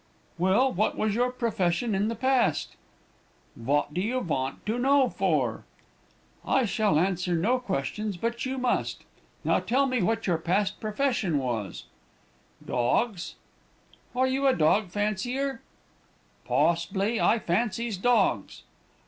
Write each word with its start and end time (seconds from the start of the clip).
"'Well, 0.39 0.73
what 0.73 0.97
was 0.97 1.13
your 1.13 1.31
profession 1.31 1.93
in 1.93 2.07
the 2.07 2.15
past?' 2.15 2.75
"'Vot 3.55 3.93
do 3.93 4.01
you 4.01 4.19
vant 4.21 4.65
to 4.65 4.79
know 4.79 5.09
for?' 5.09 5.63
"'I 6.43 6.65
shall 6.65 6.97
answer 6.97 7.35
no 7.35 7.59
questions; 7.59 8.17
but 8.17 8.43
you 8.43 8.57
must. 8.57 9.03
Now 9.43 9.59
tell 9.59 9.85
me 9.85 10.01
what 10.01 10.25
your 10.25 10.39
past 10.39 10.79
profession 10.79 11.37
was.' 11.37 11.83
"'Dogs.' 12.65 13.35
"'Are 14.15 14.25
you 14.25 14.47
a 14.47 14.55
dog 14.55 14.89
fancier?' 14.89 15.61
"'Poss'bly; 16.45 17.19
I 17.21 17.37
fancies 17.37 17.95
dogs.' 17.95 18.63